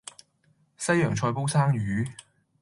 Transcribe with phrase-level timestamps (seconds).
[0.79, 2.11] 西洋菜煲生魚